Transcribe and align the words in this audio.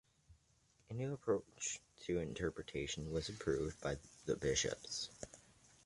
A 0.89 0.95
new 0.95 1.13
approach 1.13 1.79
to 2.05 2.17
interpretation 2.17 3.11
was 3.11 3.29
approved 3.29 3.79
by 3.81 3.99
the 4.25 4.35
bishops. 4.35 5.11